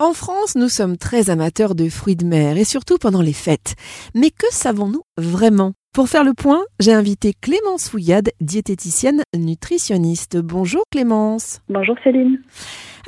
En 0.00 0.12
France, 0.12 0.54
nous 0.54 0.68
sommes 0.68 0.96
très 0.96 1.28
amateurs 1.28 1.74
de 1.74 1.88
fruits 1.88 2.14
de 2.14 2.24
mer 2.24 2.56
et 2.56 2.62
surtout 2.62 2.98
pendant 2.98 3.20
les 3.20 3.32
fêtes. 3.32 3.74
Mais 4.14 4.30
que 4.30 4.46
savons-nous 4.50 5.02
vraiment? 5.16 5.72
Pour 5.92 6.08
faire 6.08 6.22
le 6.22 6.34
point, 6.34 6.62
j'ai 6.78 6.92
invité 6.92 7.34
Clémence 7.40 7.88
Fouillade, 7.88 8.30
diététicienne 8.40 9.22
nutritionniste. 9.36 10.36
Bonjour 10.36 10.84
Clémence. 10.92 11.62
Bonjour 11.68 11.96
Céline. 12.04 12.40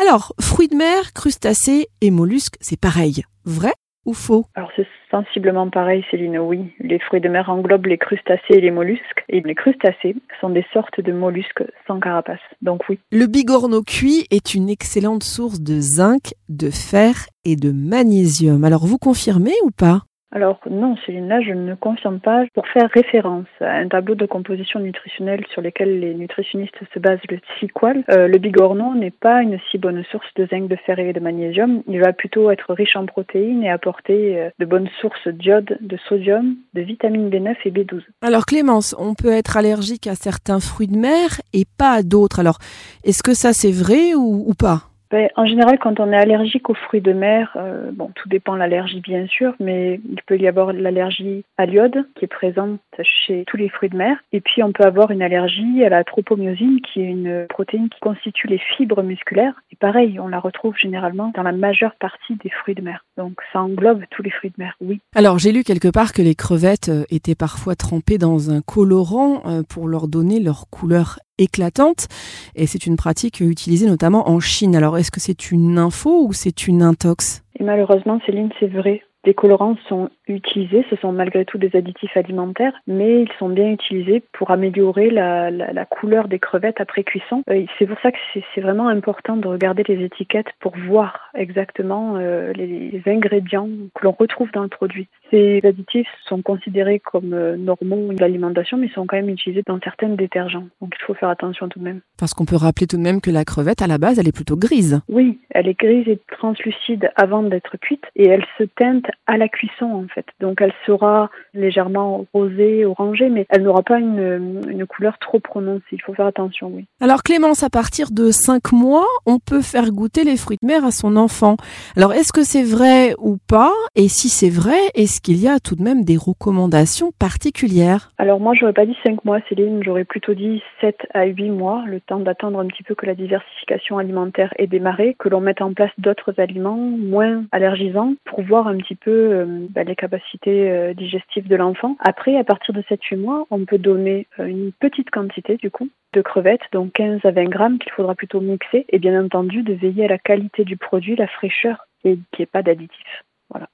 Alors, 0.00 0.34
fruits 0.40 0.66
de 0.66 0.74
mer, 0.74 1.12
crustacés 1.12 1.86
et 2.00 2.10
mollusques, 2.10 2.56
c'est 2.60 2.80
pareil. 2.80 3.22
Vrai? 3.44 3.72
Ou 4.04 4.14
faux 4.14 4.46
Alors 4.54 4.70
c'est 4.76 4.86
sensiblement 5.10 5.68
pareil 5.68 6.04
Céline, 6.10 6.38
oui. 6.38 6.72
Les 6.80 6.98
fruits 6.98 7.20
de 7.20 7.28
mer 7.28 7.50
englobent 7.50 7.86
les 7.86 7.98
crustacés 7.98 8.54
et 8.54 8.60
les 8.60 8.70
mollusques. 8.70 9.24
Et 9.28 9.40
les 9.40 9.54
crustacés 9.54 10.16
sont 10.40 10.50
des 10.50 10.64
sortes 10.72 11.00
de 11.00 11.12
mollusques 11.12 11.64
sans 11.86 12.00
carapace. 12.00 12.40
Donc 12.62 12.88
oui. 12.88 12.98
Le 13.12 13.26
bigorneau 13.26 13.82
cuit 13.82 14.26
est 14.30 14.54
une 14.54 14.68
excellente 14.68 15.24
source 15.24 15.60
de 15.60 15.80
zinc, 15.80 16.34
de 16.48 16.70
fer 16.70 17.26
et 17.44 17.56
de 17.56 17.72
magnésium. 17.72 18.64
Alors 18.64 18.86
vous 18.86 18.98
confirmez 18.98 19.54
ou 19.64 19.70
pas 19.70 20.02
alors 20.32 20.60
non, 20.70 20.96
Céline, 21.04 21.28
là 21.28 21.40
je 21.40 21.52
ne 21.52 21.74
confirme 21.74 22.20
pas. 22.20 22.44
Pour 22.54 22.68
faire 22.68 22.88
référence 22.90 23.46
à 23.60 23.72
un 23.72 23.88
tableau 23.88 24.14
de 24.14 24.26
composition 24.26 24.78
nutritionnelle 24.78 25.44
sur 25.52 25.60
lequel 25.60 25.98
les 25.98 26.14
nutritionnistes 26.14 26.78
se 26.94 26.98
basent 27.00 27.18
le 27.28 27.40
Ciqual, 27.58 28.04
euh, 28.10 28.28
le 28.28 28.38
bigorneau 28.38 28.94
n'est 28.94 29.10
pas 29.10 29.42
une 29.42 29.58
si 29.70 29.78
bonne 29.78 30.04
source 30.10 30.26
de 30.36 30.46
zinc, 30.46 30.68
de 30.68 30.76
fer 30.76 30.98
et 31.00 31.12
de 31.12 31.20
magnésium. 31.20 31.82
Il 31.88 32.00
va 32.00 32.12
plutôt 32.12 32.50
être 32.50 32.72
riche 32.72 32.94
en 32.94 33.06
protéines 33.06 33.64
et 33.64 33.70
apporter 33.70 34.38
euh, 34.38 34.50
de 34.58 34.64
bonnes 34.64 34.88
sources 35.00 35.26
d'iode, 35.26 35.76
de 35.80 35.96
sodium, 36.08 36.56
de 36.74 36.82
vitamine 36.82 37.28
B9 37.28 37.56
et 37.64 37.70
B12. 37.70 38.02
Alors 38.22 38.46
Clémence, 38.46 38.94
on 38.98 39.14
peut 39.14 39.32
être 39.32 39.56
allergique 39.56 40.06
à 40.06 40.14
certains 40.14 40.60
fruits 40.60 40.88
de 40.88 40.96
mer 40.96 41.40
et 41.52 41.64
pas 41.76 41.92
à 41.92 42.02
d'autres. 42.02 42.38
Alors 42.38 42.58
est-ce 43.02 43.24
que 43.24 43.34
ça 43.34 43.52
c'est 43.52 43.72
vrai 43.72 44.14
ou 44.14 44.52
pas? 44.56 44.89
Ben, 45.10 45.28
en 45.36 45.44
général, 45.44 45.78
quand 45.78 45.98
on 45.98 46.12
est 46.12 46.16
allergique 46.16 46.70
aux 46.70 46.74
fruits 46.74 47.00
de 47.00 47.12
mer, 47.12 47.52
euh, 47.56 47.90
bon, 47.92 48.10
tout 48.14 48.28
dépend 48.28 48.54
de 48.54 48.58
l'allergie 48.58 49.00
bien 49.00 49.26
sûr, 49.26 49.54
mais 49.58 50.00
il 50.08 50.22
peut 50.22 50.38
y 50.38 50.46
avoir 50.46 50.72
l'allergie 50.72 51.44
à 51.58 51.66
l'iode 51.66 52.06
qui 52.14 52.26
est 52.26 52.28
présente 52.28 52.78
chez 53.02 53.44
tous 53.46 53.56
les 53.56 53.68
fruits 53.68 53.88
de 53.88 53.96
mer. 53.96 54.16
Et 54.32 54.40
puis 54.40 54.62
on 54.62 54.72
peut 54.72 54.84
avoir 54.84 55.10
une 55.10 55.22
allergie 55.22 55.84
à 55.84 55.88
la 55.88 56.04
tropomyosine 56.04 56.80
qui 56.80 57.00
est 57.00 57.06
une 57.06 57.46
protéine 57.48 57.88
qui 57.88 57.98
constitue 58.00 58.46
les 58.46 58.58
fibres 58.58 59.02
musculaires. 59.02 59.54
Et 59.72 59.76
pareil, 59.76 60.20
on 60.20 60.28
la 60.28 60.38
retrouve 60.38 60.76
généralement 60.76 61.32
dans 61.34 61.42
la 61.42 61.52
majeure 61.52 61.94
partie 61.96 62.36
des 62.36 62.50
fruits 62.50 62.76
de 62.76 62.82
mer. 62.82 63.04
Donc 63.16 63.34
ça 63.52 63.60
englobe 63.60 64.02
tous 64.10 64.22
les 64.22 64.30
fruits 64.30 64.50
de 64.50 64.62
mer, 64.62 64.76
oui. 64.80 65.00
Alors 65.16 65.38
j'ai 65.38 65.50
lu 65.50 65.64
quelque 65.64 65.88
part 65.88 66.12
que 66.12 66.22
les 66.22 66.36
crevettes 66.36 66.88
euh, 66.88 67.04
étaient 67.10 67.34
parfois 67.34 67.74
trempées 67.74 68.18
dans 68.18 68.50
un 68.50 68.60
colorant 68.60 69.42
euh, 69.46 69.62
pour 69.68 69.88
leur 69.88 70.06
donner 70.06 70.38
leur 70.38 70.68
couleur 70.70 71.18
éclatante. 71.40 72.06
Et 72.54 72.66
c'est 72.66 72.86
une 72.86 72.96
pratique 72.96 73.40
utilisée 73.40 73.86
notamment 73.86 74.28
en 74.28 74.40
Chine. 74.40 74.76
Alors, 74.76 74.96
est-ce 74.98 75.10
que 75.10 75.20
c'est 75.20 75.50
une 75.50 75.78
info 75.78 76.26
ou 76.26 76.32
c'est 76.32 76.66
une 76.66 76.82
intox? 76.82 77.42
Et 77.58 77.64
malheureusement, 77.64 78.20
Céline, 78.26 78.50
c'est 78.58 78.68
vrai. 78.68 79.02
Des 79.24 79.34
colorants 79.34 79.76
sont 79.86 80.08
utilisés, 80.28 80.86
ce 80.88 80.96
sont 80.96 81.12
malgré 81.12 81.44
tout 81.44 81.58
des 81.58 81.76
additifs 81.76 82.16
alimentaires, 82.16 82.72
mais 82.86 83.20
ils 83.22 83.32
sont 83.38 83.50
bien 83.50 83.70
utilisés 83.70 84.22
pour 84.32 84.50
améliorer 84.50 85.10
la, 85.10 85.84
couleur 85.84 86.26
des 86.26 86.38
crevettes 86.38 86.80
après 86.80 87.04
cuisson. 87.04 87.42
Euh, 87.50 87.66
c'est 87.78 87.86
pour 87.86 87.98
ça 88.00 88.12
que 88.12 88.18
c'est 88.54 88.60
vraiment 88.62 88.88
important 88.88 89.36
de 89.36 89.46
regarder 89.46 89.82
les 89.86 90.02
étiquettes 90.04 90.48
pour 90.58 90.72
voir 90.88 91.30
exactement 91.34 92.16
euh, 92.16 92.54
les, 92.54 93.02
ingrédients 93.06 93.68
que 93.94 94.04
l'on 94.04 94.12
retrouve 94.12 94.50
dans 94.52 94.62
le 94.62 94.68
produit. 94.68 95.08
Ces 95.30 95.60
additifs 95.64 96.08
sont 96.28 96.42
considérés 96.42 96.98
comme 96.98 97.32
euh, 97.34 97.56
normaux 97.56 98.12
de 98.12 98.20
l'alimentation, 98.20 98.76
mais 98.76 98.88
sont 98.88 99.06
quand 99.06 99.16
même 99.16 99.28
utilisés 99.28 99.62
dans 99.66 99.78
certains 99.80 100.08
détergents. 100.08 100.66
Donc 100.80 100.94
il 100.98 101.04
faut 101.04 101.14
faire 101.14 101.28
attention 101.28 101.68
tout 101.68 101.78
de 101.78 101.84
même. 101.84 102.00
Parce 102.18 102.34
qu'on 102.34 102.44
peut 102.44 102.56
rappeler 102.56 102.86
tout 102.86 102.96
de 102.96 103.02
même 103.02 103.20
que 103.20 103.30
la 103.30 103.44
crevette, 103.44 103.82
à 103.82 103.86
la 103.86 103.98
base, 103.98 104.18
elle 104.18 104.28
est 104.28 104.34
plutôt 104.34 104.56
grise. 104.56 105.00
Oui, 105.08 105.38
elle 105.50 105.68
est 105.68 105.78
grise 105.78 106.08
et 106.08 106.18
translucide 106.32 107.10
avant 107.16 107.42
d'être 107.42 107.76
cuite, 107.76 108.04
et 108.16 108.26
elle 108.26 108.44
se 108.58 108.64
teinte 108.64 109.06
à 109.26 109.36
la 109.36 109.48
cuisson 109.48 109.86
en 109.86 110.06
fait. 110.12 110.26
Donc 110.40 110.60
elle 110.60 110.72
sera 110.84 111.30
légèrement 111.54 112.26
rosée, 112.32 112.84
orangée, 112.84 113.28
mais 113.28 113.46
elle 113.50 113.62
n'aura 113.62 113.82
pas 113.82 114.00
une, 114.00 114.60
une, 114.68 114.86
couleur 114.86 115.18
trop 115.18 115.38
prononcée. 115.38 115.84
Il 115.92 116.02
faut 116.02 116.14
faire 116.14 116.26
attention, 116.26 116.72
oui. 116.74 116.86
Alors 117.00 117.22
Clémence, 117.22 117.62
à 117.62 117.70
partir 117.70 118.10
de 118.10 118.30
5 118.30 118.72
mois, 118.72 119.06
on 119.26 119.38
peut 119.38 119.62
faire 119.62 119.90
goûter 119.90 120.24
les 120.24 120.36
fruits 120.36 120.58
de 120.60 120.66
mer 120.66 120.84
à 120.84 120.90
son 120.90 121.16
enfant. 121.16 121.56
Alors 121.96 122.12
est-ce 122.12 122.32
que 122.32 122.42
c'est 122.42 122.64
vrai 122.64 123.14
ou 123.18 123.38
pas? 123.48 123.72
Et 123.94 124.08
si 124.08 124.28
c'est 124.28 124.50
vrai, 124.50 124.78
est-ce 124.94 125.19
qu'il 125.20 125.36
y 125.36 125.48
a 125.48 125.60
tout 125.60 125.76
de 125.76 125.82
même 125.82 126.04
des 126.04 126.16
recommandations 126.16 127.12
particulières 127.18 128.12
Alors 128.18 128.40
moi, 128.40 128.54
j'aurais 128.54 128.72
pas 128.72 128.86
dit 128.86 128.96
5 129.04 129.24
mois, 129.24 129.40
Céline, 129.48 129.82
j'aurais 129.82 130.04
plutôt 130.04 130.34
dit 130.34 130.62
7 130.80 130.96
à 131.14 131.24
8 131.24 131.50
mois, 131.50 131.84
le 131.86 132.00
temps 132.00 132.20
d'attendre 132.20 132.58
un 132.58 132.66
petit 132.66 132.82
peu 132.82 132.94
que 132.94 133.06
la 133.06 133.14
diversification 133.14 133.98
alimentaire 133.98 134.52
ait 134.58 134.66
démarré, 134.66 135.16
que 135.18 135.28
l'on 135.28 135.40
mette 135.40 135.62
en 135.62 135.72
place 135.72 135.90
d'autres 135.98 136.34
aliments 136.38 136.76
moins 136.76 137.44
allergisants 137.52 138.14
pour 138.24 138.42
voir 138.42 138.66
un 138.66 138.76
petit 138.76 138.94
peu 138.94 139.10
euh, 139.10 139.66
bah, 139.70 139.84
les 139.84 139.96
capacités 139.96 140.70
euh, 140.70 140.94
digestives 140.94 141.48
de 141.48 141.56
l'enfant. 141.56 141.96
Après, 142.00 142.36
à 142.36 142.44
partir 142.44 142.74
de 142.74 142.82
7-8 142.82 143.16
mois, 143.16 143.46
on 143.50 143.64
peut 143.64 143.78
donner 143.78 144.26
euh, 144.38 144.46
une 144.46 144.72
petite 144.72 145.10
quantité 145.10 145.56
du 145.56 145.70
coup 145.70 145.88
de 146.12 146.22
crevettes, 146.22 146.62
donc 146.72 146.92
15 146.92 147.20
à 147.24 147.30
20 147.30 147.44
grammes 147.44 147.78
qu'il 147.78 147.92
faudra 147.92 148.14
plutôt 148.14 148.40
mixer, 148.40 148.84
et 148.88 148.98
bien 148.98 149.22
entendu 149.22 149.62
de 149.62 149.74
veiller 149.74 150.06
à 150.06 150.08
la 150.08 150.18
qualité 150.18 150.64
du 150.64 150.76
produit, 150.76 151.16
la 151.16 151.28
fraîcheur 151.28 151.86
et 152.04 152.18
qu'il 152.32 152.40
n'y 152.40 152.42
ait 152.44 152.46
pas 152.46 152.62
d'additifs. 152.62 153.24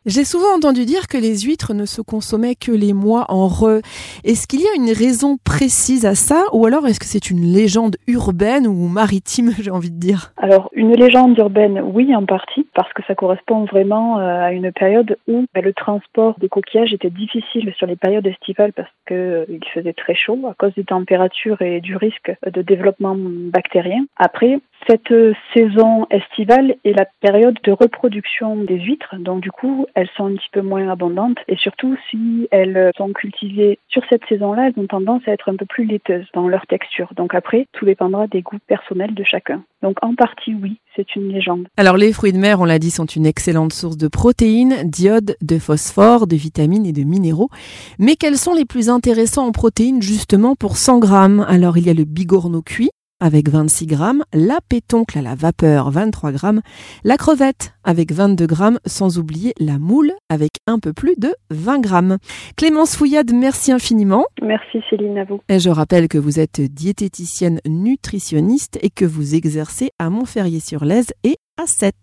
J'ai 0.07 0.25
souvent 0.25 0.55
entendu 0.57 0.85
dire 0.85 1.09
que 1.09 1.19
les 1.19 1.41
huîtres 1.41 1.75
ne 1.75 1.85
se 1.85 2.01
consommaient 2.01 2.55
que 2.55 2.71
les 2.71 2.93
mois 2.93 3.27
en 3.29 3.49
re. 3.49 3.81
Est-ce 4.25 4.47
qu'il 4.47 4.61
y 4.61 4.67
a 4.67 4.75
une 4.77 4.93
raison 4.93 5.37
précise 5.45 6.07
à 6.07 6.15
ça 6.15 6.45
ou 6.53 6.65
alors 6.65 6.87
est-ce 6.87 7.01
que 7.01 7.07
c'est 7.07 7.29
une 7.31 7.43
légende 7.43 7.97
urbaine 8.07 8.69
ou 8.69 8.87
maritime, 8.89 9.51
j'ai 9.61 9.71
envie 9.71 9.91
de 9.91 9.99
dire? 9.99 10.33
Alors, 10.37 10.71
une 10.75 10.95
légende 10.95 11.37
urbaine, 11.39 11.81
oui, 11.81 12.15
en 12.15 12.25
partie, 12.25 12.67
parce 12.75 12.93
que 12.93 13.03
ça 13.09 13.15
correspond 13.15 13.65
vraiment 13.65 14.21
euh, 14.21 14.45
à 14.45 14.53
une 14.53 14.71
période 14.71 15.17
où 15.27 15.45
bah, 15.55 15.61
le 15.61 15.73
transport 15.73 16.39
des 16.39 16.49
coquillages 16.49 16.93
était 16.93 17.11
difficile 17.11 17.73
sur 17.77 17.87
les 17.87 17.97
périodes 17.97 18.27
estivales 18.27 18.73
parce 18.73 18.91
qu'il 19.09 19.17
euh, 19.17 19.45
faisait 19.75 19.93
très 19.93 20.15
chaud 20.15 20.39
à 20.49 20.55
cause 20.55 20.75
des 20.75 20.85
températures 20.85 21.61
et 21.63 21.81
du 21.81 21.97
risque 21.97 22.33
de 22.47 22.63
développement 22.63 23.17
bactérien. 23.19 24.05
Après, 24.17 24.61
cette 24.89 25.13
saison 25.53 26.07
estivale 26.11 26.77
est 26.85 26.93
la 26.93 27.07
période 27.21 27.59
de 27.65 27.73
reproduction 27.73 28.57
des 28.57 28.79
huîtres, 28.79 29.17
donc 29.19 29.41
du 29.41 29.51
elles 29.95 30.09
sont 30.17 30.27
un 30.27 30.35
petit 30.35 30.49
peu 30.53 30.63
moins 30.63 30.89
abondantes 30.89 31.39
et 31.49 31.57
surtout 31.57 31.97
si 32.11 32.49
elles 32.51 32.91
sont 32.97 33.13
cultivées 33.13 33.79
sur 33.89 34.03
cette 34.09 34.25
saison-là, 34.29 34.69
elles 34.69 34.83
ont 34.83 34.87
tendance 34.87 35.23
à 35.27 35.33
être 35.33 35.49
un 35.49 35.57
peu 35.57 35.67
plus 35.67 35.85
laiteuses 35.85 36.27
dans 36.35 36.49
leur 36.49 36.67
texture. 36.67 37.13
Donc 37.17 37.35
après, 37.35 37.67
tout 37.73 37.85
dépendra 37.85 38.27
des 38.27 38.43
goûts 38.43 38.59
personnels 38.67 39.15
de 39.15 39.25
chacun. 39.25 39.63
Donc 39.83 39.99
en 40.03 40.15
partie, 40.15 40.55
oui, 40.55 40.79
c'est 40.95 41.15
une 41.17 41.29
légende. 41.33 41.69
Alors 41.77 41.97
les 41.97 42.13
fruits 42.13 42.33
de 42.33 42.39
mer, 42.39 42.61
on 42.61 42.65
l'a 42.65 42.79
dit, 42.79 42.91
sont 42.91 43.05
une 43.07 43.27
excellente 43.27 43.73
source 43.73 43.97
de 43.97 44.09
protéines, 44.09 44.77
d'iode, 44.85 45.37
de 45.41 45.59
phosphore, 45.59 46.27
de 46.27 46.37
vitamines 46.37 46.87
et 46.87 46.93
de 46.93 47.03
minéraux. 47.03 47.51
Mais 47.99 48.17
quels 48.17 48.37
sont 48.37 48.55
les 48.55 48.65
plus 48.65 48.89
intéressants 48.89 49.47
en 49.47 49.53
protéines 49.53 50.03
justement 50.03 50.57
pour 50.57 50.77
100 50.77 50.99
grammes? 50.99 51.47
Alors 51.49 51.79
il 51.79 51.87
y 51.87 51.91
a 51.91 51.95
le 51.95 52.05
bigorneau 52.05 52.63
cuit, 52.63 52.91
avec 53.21 53.49
26 53.49 53.87
grammes, 53.87 54.25
la 54.33 54.59
pétoncle 54.69 55.19
à 55.19 55.23
la 55.23 55.35
vapeur 55.35 55.91
23 55.91 56.33
grammes, 56.33 56.61
la 57.05 57.17
crevette 57.17 57.75
avec 57.85 58.13
22 58.13 58.47
grammes, 58.47 58.79
sans 58.87 59.19
oublier 59.19 59.55
la 59.59 59.79
moule 59.79 60.13
avec 60.29 60.53
un 60.67 60.79
peu 60.79 60.93
plus 60.93 61.15
de 61.17 61.35
20 61.51 61.81
grammes. 61.81 62.19
Clémence 62.57 62.97
Fouillade, 62.97 63.33
merci 63.33 63.73
infiniment. 63.73 64.27
Merci 64.43 64.83
Céline, 64.91 65.19
à 65.19 65.25
vous. 65.25 65.41
Et 65.49 65.59
je 65.59 65.71
rappelle 65.71 66.09
que 66.09 66.19
vous 66.19 66.41
êtes 66.41 66.61
diététicienne 66.61 67.61
nutritionniste 67.67 68.79
et 68.83 68.91
que 68.91 69.05
vous 69.05 69.35
exercez 69.35 69.91
à 69.99 70.11
Montferrier-sur-Lèze 70.11 71.13
et 71.25 71.37
à 71.57 71.67
7. 71.67 71.95